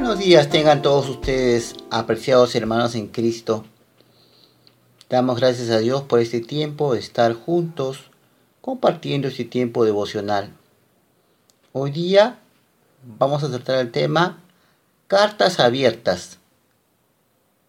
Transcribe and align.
Buenos 0.00 0.18
días 0.18 0.48
tengan 0.48 0.80
todos 0.80 1.10
ustedes, 1.10 1.74
apreciados 1.90 2.54
hermanos 2.54 2.94
en 2.94 3.08
Cristo. 3.08 3.66
Damos 5.10 5.38
gracias 5.38 5.68
a 5.68 5.78
Dios 5.78 6.04
por 6.04 6.20
este 6.20 6.40
tiempo 6.40 6.94
de 6.94 7.00
estar 7.00 7.34
juntos, 7.34 8.10
compartiendo 8.62 9.28
este 9.28 9.44
tiempo 9.44 9.84
devocional. 9.84 10.54
Hoy 11.74 11.90
día 11.90 12.38
vamos 13.18 13.44
a 13.44 13.50
tratar 13.50 13.76
el 13.76 13.92
tema 13.92 14.42
Cartas 15.06 15.60
abiertas. 15.60 16.38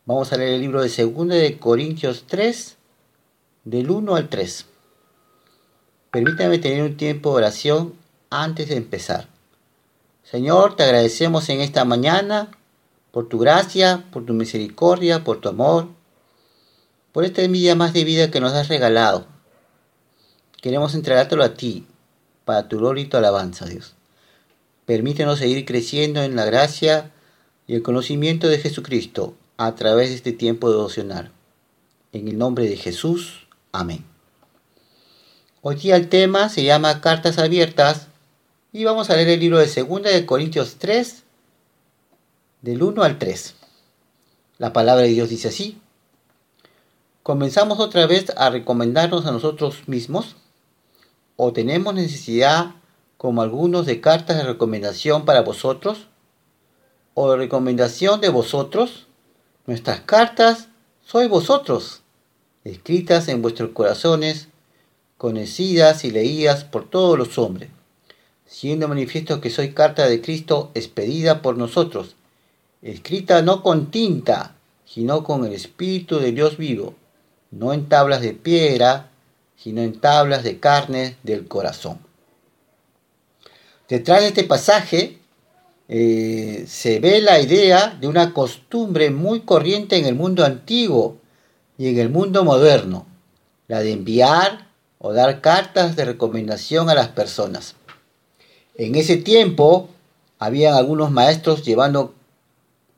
Vamos 0.06 0.32
a 0.32 0.38
leer 0.38 0.54
el 0.54 0.62
libro 0.62 0.82
de 0.82 0.88
2 0.88 1.28
de 1.28 1.60
Corintios 1.60 2.24
3, 2.28 2.78
del 3.66 3.92
1 3.92 4.16
al 4.16 4.30
3. 4.30 4.68
Permítanme 6.12 6.60
tener 6.60 6.82
un 6.84 6.96
tiempo 6.96 7.32
de 7.32 7.36
oración 7.36 7.94
antes 8.30 8.70
de 8.70 8.78
empezar. 8.78 9.31
Señor, 10.32 10.78
te 10.78 10.84
agradecemos 10.84 11.50
en 11.50 11.60
esta 11.60 11.84
mañana 11.84 12.52
por 13.12 13.28
tu 13.28 13.38
gracia, 13.38 14.06
por 14.14 14.26
tu 14.26 14.32
misericordia, 14.32 15.26
por 15.26 15.42
tu 15.42 15.50
amor, 15.50 15.90
por 17.12 17.26
este 17.26 17.50
día 17.50 17.76
más 17.76 17.92
de 17.92 18.06
vida 18.06 18.32
que 18.32 18.40
nos 18.40 18.54
has 18.54 18.70
regalado. 18.70 19.26
Queremos 20.62 20.96
entregártelo 20.96 21.44
a 21.44 21.56
ti, 21.56 21.86
para 22.46 22.70
tu 22.70 22.78
gloria 22.78 23.04
y 23.04 23.08
tu 23.08 23.18
alabanza, 23.18 23.66
Dios. 23.66 23.96
Permítenos 24.86 25.40
seguir 25.40 25.66
creciendo 25.66 26.24
en 26.24 26.38
la 26.38 26.46
gracia 26.46 27.12
y 27.68 27.76
el 27.76 27.84
conocimiento 27.84 28.48
de 28.48 28.60
Jesucristo 28.60 29.36
a 29.58 29.76
través 29.76 30.12
de 30.12 30.16
este 30.16 30.32
tiempo 30.32 30.72
devocional. 30.72 31.34
En 32.14 32.30
el 32.30 32.38
nombre 32.38 32.70
de 32.70 32.78
Jesús, 32.78 33.48
amén. 33.74 34.06
Hoy 35.62 35.76
día 35.76 35.98
el 35.98 36.08
tema 36.08 36.48
se 36.48 36.64
llama 36.64 37.02
Cartas 37.02 37.38
Abiertas 37.38 38.08
y 38.74 38.86
vamos 38.86 39.10
a 39.10 39.16
leer 39.16 39.30
el 39.30 39.40
libro 39.42 39.58
de 39.58 39.68
2 39.68 40.04
de 40.04 40.26
Corintios 40.26 40.78
3, 40.78 41.24
del 42.62 42.82
1 42.82 43.04
al 43.04 43.20
3. 43.20 43.56
La 44.60 44.72
palabra 44.72 45.04
de 45.04 45.10
Dios 45.10 45.30
dice 45.30 45.50
así. 45.50 45.82
¿Comenzamos 47.22 47.80
otra 47.80 48.08
vez 48.08 48.32
a 48.38 48.50
recomendarnos 48.50 49.26
a 49.26 49.32
nosotros 49.32 49.88
mismos? 49.88 50.38
¿O 51.36 51.52
tenemos 51.52 51.94
necesidad, 51.94 52.76
como 53.18 53.42
algunos, 53.42 53.86
de 53.86 54.00
cartas 54.00 54.38
de 54.38 54.44
recomendación 54.44 55.26
para 55.26 55.42
vosotros? 55.42 56.08
¿O 57.14 57.30
de 57.32 57.38
recomendación 57.38 58.22
de 58.22 58.30
vosotros? 58.30 59.08
Nuestras 59.66 60.00
cartas 60.02 60.70
sois 61.06 61.30
vosotros, 61.30 62.04
escritas 62.64 63.28
en 63.28 63.42
vuestros 63.42 63.72
corazones, 63.72 64.48
conocidas 65.18 66.06
y 66.06 66.12
leídas 66.12 66.64
por 66.64 66.90
todos 66.90 67.18
los 67.18 67.38
hombres 67.38 67.70
siendo 68.52 68.90
manifiesto 68.90 69.40
que 69.40 69.50
soy 69.50 69.72
carta 69.72 70.10
de 70.10 70.22
Cristo 70.22 70.72
expedida 70.74 71.42
por 71.42 71.58
nosotros, 71.58 72.18
escrita 72.82 73.42
no 73.42 73.64
con 73.64 73.92
tinta, 73.92 74.56
sino 74.86 75.24
con 75.24 75.46
el 75.46 75.54
Espíritu 75.54 76.20
de 76.20 76.34
Dios 76.34 76.58
vivo, 76.58 76.94
no 77.50 77.72
en 77.72 77.88
tablas 77.88 78.20
de 78.20 78.34
piedra, 78.34 79.10
sino 79.56 79.82
en 79.82 79.98
tablas 80.02 80.44
de 80.44 80.60
carne 80.60 81.16
del 81.24 81.48
corazón. 81.48 82.00
Detrás 83.88 84.20
de 84.20 84.28
este 84.28 84.44
pasaje 84.44 85.20
eh, 85.88 86.66
se 86.68 87.00
ve 87.00 87.22
la 87.22 87.40
idea 87.40 87.98
de 88.02 88.08
una 88.08 88.34
costumbre 88.34 89.12
muy 89.12 89.42
corriente 89.42 89.96
en 89.96 90.06
el 90.06 90.16
mundo 90.16 90.44
antiguo 90.44 91.18
y 91.78 91.88
en 91.88 92.00
el 92.00 92.10
mundo 92.10 92.44
moderno, 92.44 93.06
la 93.70 93.80
de 93.80 93.94
enviar 93.94 94.68
o 95.00 95.14
dar 95.14 95.40
cartas 95.40 95.96
de 95.96 96.04
recomendación 96.04 96.90
a 96.90 96.96
las 96.96 97.08
personas. 97.08 97.76
En 98.76 98.96
ese 98.96 99.18
tiempo 99.18 99.90
había 100.40 100.78
algunos 100.78 101.12
maestros 101.12 101.64
llevando 101.64 102.14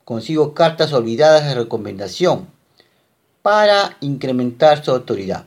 consigo 0.06 0.54
cartas 0.54 0.94
olvidadas 0.94 1.46
de 1.46 1.56
recomendación 1.56 2.48
para 3.42 3.98
incrementar 4.00 4.84
su 4.84 4.92
autoridad. 4.92 5.46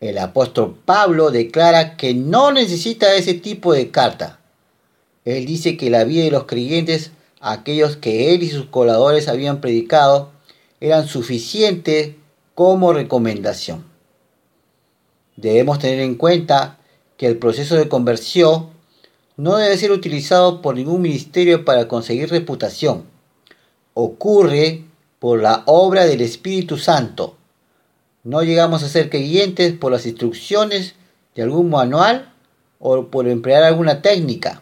El 0.00 0.18
apóstol 0.18 0.78
Pablo 0.84 1.30
declara 1.30 1.96
que 1.96 2.14
no 2.14 2.52
necesita 2.52 3.14
ese 3.14 3.34
tipo 3.34 3.72
de 3.72 3.90
carta. 3.90 4.40
Él 5.24 5.44
dice 5.44 5.76
que 5.76 5.90
la 5.90 6.04
vida 6.04 6.24
de 6.24 6.30
los 6.30 6.44
creyentes, 6.44 7.12
aquellos 7.40 7.96
que 7.96 8.34
él 8.34 8.42
y 8.42 8.48
sus 8.48 8.66
coladores 8.66 9.28
habían 9.28 9.60
predicado, 9.60 10.30
eran 10.80 11.06
suficientes 11.06 12.14
como 12.54 12.94
recomendación. 12.94 13.84
Debemos 15.36 15.78
tener 15.78 16.00
en 16.00 16.14
cuenta 16.14 16.78
que 17.18 17.26
el 17.26 17.36
proceso 17.36 17.76
de 17.76 17.88
conversión 17.88 18.70
no 19.40 19.56
debe 19.56 19.78
ser 19.78 19.90
utilizado 19.90 20.60
por 20.60 20.74
ningún 20.74 21.00
ministerio 21.00 21.64
para 21.64 21.88
conseguir 21.88 22.28
reputación. 22.28 23.04
Ocurre 23.94 24.84
por 25.18 25.40
la 25.40 25.62
obra 25.64 26.04
del 26.04 26.20
Espíritu 26.20 26.76
Santo. 26.76 27.38
No 28.22 28.42
llegamos 28.42 28.82
a 28.82 28.90
ser 28.90 29.08
creyentes 29.08 29.72
por 29.72 29.92
las 29.92 30.04
instrucciones 30.04 30.94
de 31.34 31.42
algún 31.42 31.70
manual 31.70 32.34
o 32.80 33.06
por 33.06 33.28
emplear 33.28 33.62
alguna 33.62 34.02
técnica. 34.02 34.60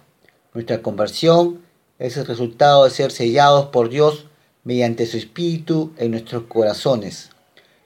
Nuestra 0.54 0.80
conversión 0.80 1.60
es 1.98 2.16
el 2.16 2.26
resultado 2.26 2.84
de 2.84 2.90
ser 2.90 3.10
sellados 3.10 3.70
por 3.70 3.88
Dios 3.88 4.26
mediante 4.62 5.06
su 5.06 5.16
Espíritu 5.16 5.92
en 5.96 6.12
nuestros 6.12 6.44
corazones, 6.44 7.30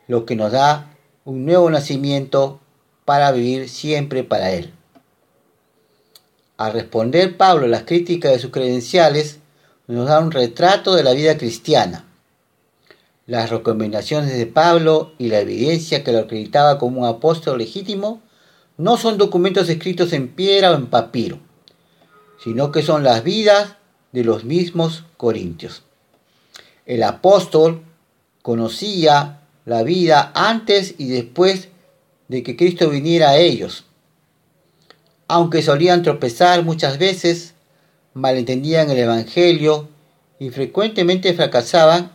lo 0.09 0.27
que 0.27 0.37
nos 0.37 0.53
da 0.53 0.95
un 1.25 1.47
nuevo 1.47 1.71
nacimiento 1.71 2.61
para 3.07 3.33
vivir 3.33 3.71
siempre 3.71 4.25
para 4.25 4.53
Él. 4.53 4.75
Al 6.63 6.75
responder 6.75 7.37
Pablo 7.37 7.67
las 7.67 7.83
críticas 7.83 8.31
de 8.31 8.39
sus 8.39 8.53
credenciales, 8.53 9.41
nos 9.89 10.07
da 10.07 10.21
un 10.21 10.31
retrato 10.31 10.95
de 10.95 11.03
la 11.03 11.11
vida 11.11 11.37
cristiana. 11.37 12.05
Las 13.27 13.51
recomendaciones 13.51 14.39
de 14.39 14.47
Pablo 14.47 15.11
y 15.19 15.27
la 15.27 15.41
evidencia 15.41 16.05
que 16.05 16.13
lo 16.13 16.21
acreditaba 16.21 16.79
como 16.79 17.01
un 17.01 17.07
apóstol 17.09 17.59
legítimo 17.59 18.23
no 18.77 18.97
son 18.97 19.19
documentos 19.19 19.69
escritos 19.69 20.13
en 20.13 20.29
piedra 20.29 20.71
o 20.71 20.77
en 20.77 20.87
papiro, 20.87 21.41
sino 22.39 22.71
que 22.71 22.83
son 22.83 23.03
las 23.03 23.25
vidas 23.25 23.75
de 24.13 24.23
los 24.23 24.45
mismos 24.45 25.03
corintios. 25.17 25.83
El 26.87 27.03
apóstol 27.03 27.83
conocía 28.41 29.41
la 29.65 29.83
vida 29.83 30.31
antes 30.37 30.95
y 30.97 31.09
después 31.09 31.71
de 32.29 32.45
que 32.45 32.55
Cristo 32.55 32.89
viniera 32.89 33.31
a 33.31 33.39
ellos 33.39 33.85
aunque 35.33 35.63
solían 35.63 36.03
tropezar 36.03 36.63
muchas 36.63 36.99
veces, 36.99 37.55
malentendían 38.13 38.91
el 38.91 38.99
Evangelio 38.99 39.89
y 40.39 40.51
frecuentemente 40.51 41.33
fracasaban, 41.33 42.13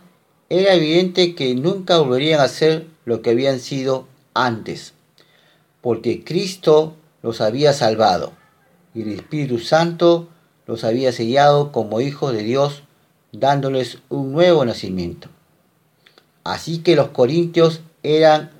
era 0.48 0.74
evidente 0.74 1.34
que 1.34 1.52
nunca 1.56 1.98
volverían 1.98 2.40
a 2.40 2.46
ser 2.46 2.86
lo 3.06 3.20
que 3.20 3.30
habían 3.30 3.58
sido 3.58 4.06
antes, 4.34 4.92
porque 5.80 6.22
Cristo 6.22 6.94
los 7.20 7.40
había 7.40 7.72
salvado 7.72 8.34
y 8.94 9.02
el 9.02 9.10
Espíritu 9.14 9.58
Santo 9.58 10.28
los 10.66 10.84
había 10.84 11.10
sellado 11.10 11.72
como 11.72 12.00
hijos 12.00 12.32
de 12.32 12.44
Dios, 12.44 12.84
dándoles 13.32 13.98
un 14.10 14.30
nuevo 14.30 14.64
nacimiento. 14.64 15.28
Así 16.44 16.84
que 16.84 16.94
los 16.94 17.08
corintios 17.08 17.80
eran 18.04 18.52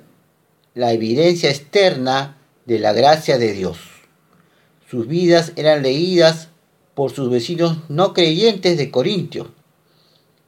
la 0.73 0.91
evidencia 0.91 1.49
externa 1.49 2.35
de 2.65 2.79
la 2.79 2.91
gracia 2.91 3.37
de 3.37 3.53
Dios. 3.53 3.98
Sus 4.89 5.07
vidas 5.07 5.53
eran 5.55 5.83
leídas 5.83 6.47
por 6.95 7.11
sus 7.11 7.29
vecinos 7.29 7.77
no 7.89 8.13
creyentes 8.13 8.75
de 8.77 8.89
Corintio. 8.89 9.51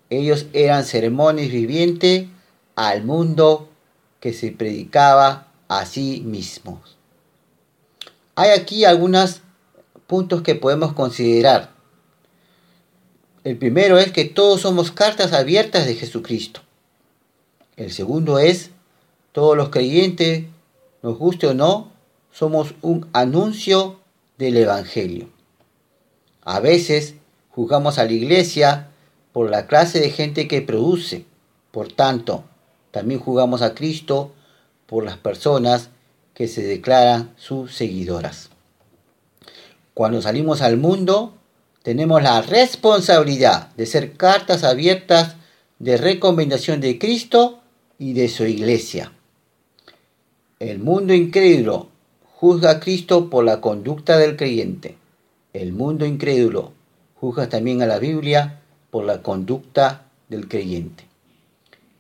Ellos 0.10 0.48
eran 0.54 0.84
sermones 0.84 1.52
vivientes 1.52 2.26
al 2.76 3.04
mundo 3.04 3.70
que 4.20 4.34
se 4.34 4.52
predicaba 4.52 5.48
a 5.68 5.86
sí 5.86 6.24
mismos. 6.26 6.98
Hay 8.34 8.50
aquí 8.50 8.84
algunos 8.84 9.42
puntos 10.08 10.42
que 10.42 10.56
podemos 10.56 10.94
considerar. 10.94 11.72
El 13.44 13.58
primero 13.58 14.00
es 14.00 14.12
que 14.12 14.26
todos 14.26 14.62
somos 14.62 14.92
cartas 14.92 15.34
abiertas 15.34 15.86
de 15.86 15.94
Jesucristo. 15.94 16.62
El 17.78 17.92
segundo 17.92 18.40
es, 18.40 18.72
todos 19.34 19.56
los 19.56 19.70
creyentes, 19.70 20.46
nos 21.04 21.18
guste 21.20 21.46
o 21.48 21.54
no, 21.54 21.92
somos 22.32 22.74
un 22.82 23.08
anuncio 23.14 24.01
del 24.42 24.58
Evangelio. 24.58 25.30
A 26.42 26.60
veces 26.60 27.14
juzgamos 27.52 28.00
a 28.00 28.06
la 28.06 28.12
iglesia 28.12 28.88
por 29.32 29.50
la 29.52 29.68
clase 29.68 30.00
de 30.00 30.10
gente 30.10 30.48
que 30.48 30.64
produce. 30.64 31.26
Por 31.70 31.94
tanto, 31.94 32.44
también 32.90 33.20
juzgamos 33.20 33.62
a 33.62 33.76
Cristo 33.76 34.34
por 34.88 35.06
las 35.06 35.18
personas 35.18 35.90
que 36.34 36.48
se 36.48 36.64
declaran 36.64 37.34
sus 37.38 37.76
seguidoras. 37.76 38.50
Cuando 39.94 40.24
salimos 40.24 40.62
al 40.62 40.78
mundo, 40.78 41.36
tenemos 41.84 42.24
la 42.24 42.42
responsabilidad 42.42 43.70
de 43.76 43.86
ser 43.86 44.14
cartas 44.14 44.64
abiertas 44.64 45.36
de 45.78 45.98
recomendación 45.98 46.82
de 46.82 46.98
Cristo 46.98 47.62
y 48.00 48.14
de 48.14 48.28
su 48.28 48.46
iglesia. 48.46 49.12
El 50.60 50.80
mundo 50.80 51.14
incrédulo 51.14 51.91
juzga 52.42 52.72
a 52.72 52.80
Cristo 52.80 53.30
por 53.30 53.46
la 53.46 53.62
conducta 53.62 54.18
del 54.18 54.36
creyente. 54.36 54.98
El 55.54 55.74
mundo 55.74 56.08
incrédulo 56.08 56.74
juzga 57.14 57.50
también 57.50 57.84
a 57.84 57.86
la 57.86 58.00
Biblia 58.00 58.62
por 58.90 59.06
la 59.06 59.22
conducta 59.22 60.06
del 60.28 60.48
creyente. 60.48 61.06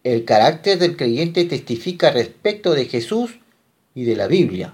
El 0.04 0.26
carácter 0.26 0.80
del 0.80 0.98
creyente 0.98 1.46
testifica 1.46 2.10
respecto 2.10 2.74
de 2.74 2.86
Jesús 2.86 3.36
y 3.94 4.06
de 4.06 4.16
la 4.16 4.26
Biblia. 4.26 4.74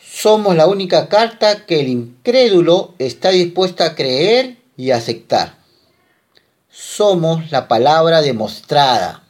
Somos 0.00 0.56
la 0.56 0.66
única 0.66 1.10
carta 1.10 1.66
que 1.66 1.80
el 1.80 1.88
incrédulo 1.88 2.94
está 2.98 3.28
dispuesto 3.28 3.84
a 3.84 3.94
creer 3.94 4.56
y 4.78 4.92
aceptar. 4.92 5.58
Somos 6.70 7.50
la 7.50 7.68
palabra 7.68 8.22
demostrada. 8.22 9.24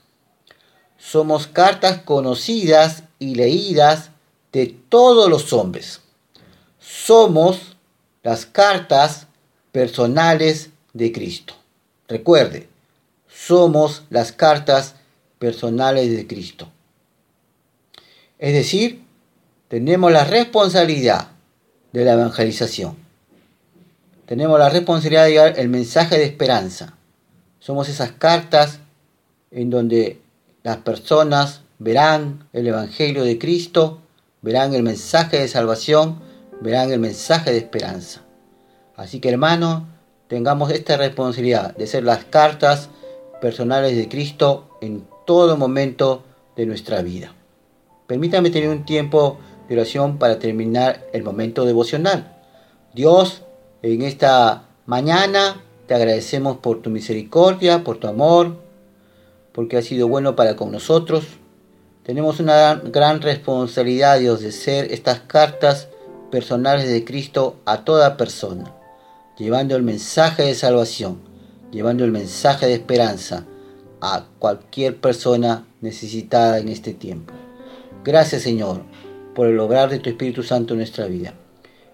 Somos 0.96 1.48
cartas 1.48 2.02
conocidas 2.02 3.02
y 3.18 3.34
leídas 3.34 4.10
de 4.52 4.76
todos 4.88 5.28
los 5.28 5.52
hombres. 5.52 6.00
Somos 6.78 7.76
las 8.22 8.46
cartas 8.46 9.26
personales 9.72 10.70
de 10.92 11.12
Cristo. 11.12 11.54
Recuerde, 12.08 12.68
somos 13.28 14.04
las 14.10 14.32
cartas 14.32 14.94
personales 15.38 16.16
de 16.16 16.26
Cristo. 16.26 16.70
Es 18.38 18.52
decir, 18.52 19.04
tenemos 19.68 20.12
la 20.12 20.24
responsabilidad 20.24 21.28
de 21.92 22.04
la 22.04 22.12
evangelización. 22.12 22.96
Tenemos 24.26 24.58
la 24.58 24.68
responsabilidad 24.68 25.24
de 25.24 25.30
llevar 25.30 25.58
el 25.58 25.68
mensaje 25.68 26.18
de 26.18 26.24
esperanza. 26.24 26.96
Somos 27.60 27.88
esas 27.88 28.12
cartas 28.12 28.80
en 29.50 29.70
donde 29.70 30.20
las 30.62 30.78
personas 30.78 31.62
verán 31.78 32.48
el 32.52 32.66
Evangelio 32.66 33.24
de 33.24 33.38
Cristo, 33.38 34.02
verán 34.46 34.74
el 34.74 34.84
mensaje 34.84 35.40
de 35.40 35.48
salvación, 35.48 36.20
verán 36.60 36.92
el 36.92 37.00
mensaje 37.00 37.50
de 37.50 37.58
esperanza. 37.58 38.22
Así 38.94 39.18
que 39.18 39.28
hermanos, 39.28 39.82
tengamos 40.28 40.70
esta 40.70 40.96
responsabilidad 40.96 41.76
de 41.76 41.88
ser 41.88 42.04
las 42.04 42.24
cartas 42.26 42.88
personales 43.40 43.96
de 43.96 44.08
Cristo 44.08 44.78
en 44.80 45.04
todo 45.26 45.56
momento 45.56 46.22
de 46.54 46.64
nuestra 46.64 47.02
vida. 47.02 47.34
Permítame 48.06 48.50
tener 48.50 48.68
un 48.68 48.84
tiempo 48.84 49.38
de 49.68 49.74
oración 49.74 50.16
para 50.16 50.38
terminar 50.38 51.04
el 51.12 51.24
momento 51.24 51.64
devocional. 51.64 52.36
Dios, 52.94 53.42
en 53.82 54.02
esta 54.02 54.68
mañana 54.86 55.60
te 55.88 55.94
agradecemos 55.94 56.58
por 56.58 56.82
tu 56.82 56.90
misericordia, 56.90 57.82
por 57.82 57.98
tu 57.98 58.06
amor, 58.06 58.58
porque 59.50 59.76
has 59.76 59.86
sido 59.86 60.06
bueno 60.06 60.36
para 60.36 60.54
con 60.54 60.70
nosotros. 60.70 61.24
Tenemos 62.06 62.38
una 62.38 62.76
gran 62.76 63.20
responsabilidad, 63.20 64.20
Dios, 64.20 64.40
de 64.40 64.52
ser 64.52 64.92
estas 64.92 65.18
cartas 65.22 65.88
personales 66.30 66.88
de 66.88 67.04
Cristo 67.04 67.56
a 67.64 67.84
toda 67.84 68.16
persona, 68.16 68.72
llevando 69.36 69.74
el 69.74 69.82
mensaje 69.82 70.44
de 70.44 70.54
salvación, 70.54 71.18
llevando 71.72 72.04
el 72.04 72.12
mensaje 72.12 72.66
de 72.66 72.74
esperanza 72.74 73.44
a 74.00 74.24
cualquier 74.38 75.00
persona 75.00 75.66
necesitada 75.80 76.58
en 76.60 76.68
este 76.68 76.94
tiempo. 76.94 77.34
Gracias, 78.04 78.42
Señor, 78.42 78.82
por 79.34 79.48
el 79.48 79.58
obrar 79.58 79.90
de 79.90 79.98
tu 79.98 80.08
Espíritu 80.08 80.44
Santo 80.44 80.74
en 80.74 80.78
nuestra 80.78 81.06
vida. 81.06 81.34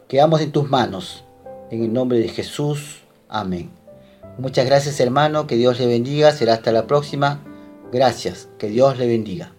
Quedamos 0.09 0.43
en 0.43 0.53
tus 0.53 0.69
manos. 0.69 1.25
En 1.71 1.85
el 1.85 1.93
nombre 1.95 2.19
de 2.19 2.29
Jesús. 2.29 3.01
Amén. 3.31 3.71
Muchas 4.37 4.67
gracias 4.67 5.01
hermano, 5.01 5.47
que 5.47 5.57
Dios 5.57 5.81
le 5.81 5.87
bendiga. 5.87 6.33
Será 6.33 6.53
hasta 6.53 6.71
la 6.71 6.87
próxima. 6.87 7.43
Gracias, 7.91 8.51
que 8.59 8.69
Dios 8.69 8.99
le 8.99 9.07
bendiga. 9.07 9.55